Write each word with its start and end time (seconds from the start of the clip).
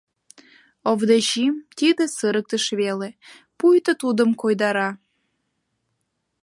Овдочим 0.89 1.53
тиде 1.77 2.05
сырыктыш 2.17 2.65
веле, 2.81 3.09
пуйто 3.57 3.91
тудым 4.01 4.29
койдара. 4.41 4.89